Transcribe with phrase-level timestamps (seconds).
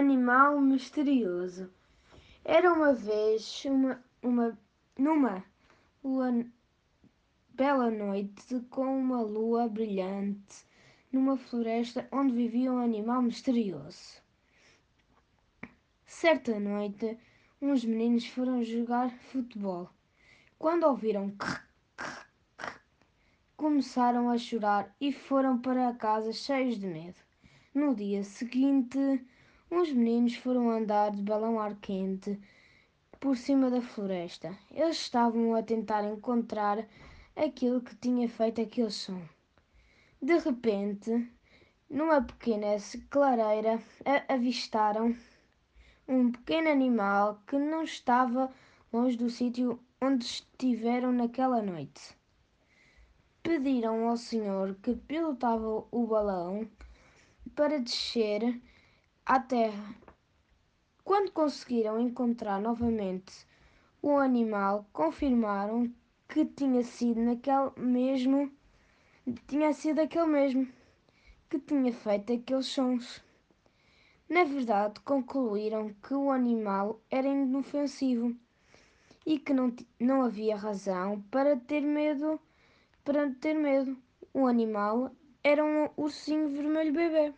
[0.00, 1.70] animal misterioso.
[2.42, 4.58] Era uma vez uma, uma
[4.98, 5.44] numa
[6.02, 6.46] lua,
[7.50, 10.64] bela noite com uma lua brilhante
[11.12, 14.22] numa floresta onde vivia um animal misterioso.
[16.06, 17.18] Certa noite,
[17.60, 19.90] uns meninos foram jogar futebol.
[20.58, 21.36] Quando ouviram
[23.54, 27.20] começaram a chorar e foram para casa cheios de medo.
[27.74, 28.98] No dia seguinte,
[29.70, 32.38] uns meninos foram andar de balão ar quente
[33.20, 34.56] por cima da floresta.
[34.70, 36.86] Eles estavam a tentar encontrar
[37.36, 39.22] aquilo que tinha feito aquele som.
[40.20, 41.30] De repente,
[41.88, 42.76] numa pequena
[43.08, 43.80] clareira,
[44.28, 45.14] avistaram
[46.08, 48.50] um pequeno animal que não estava
[48.92, 52.16] longe do sítio onde estiveram naquela noite.
[53.42, 56.68] Pediram ao senhor que pilotava o balão
[57.54, 58.60] para descer
[59.24, 59.94] à terra.
[61.04, 63.46] Quando conseguiram encontrar novamente
[64.02, 65.92] o animal, confirmaram
[66.28, 68.52] que tinha sido naquele mesmo
[69.46, 70.66] tinha sido aquele mesmo
[71.48, 73.22] que tinha feito aqueles sons.
[74.28, 78.34] Na verdade, concluíram que o animal era inofensivo
[79.26, 82.40] e que não, não havia razão para ter medo.
[83.04, 83.96] Para ter medo,
[84.32, 85.10] o animal
[85.42, 87.34] era um ursinho vermelho bebê.